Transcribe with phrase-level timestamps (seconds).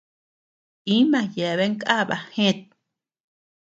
[0.95, 2.59] Íma yeabean kaba gët.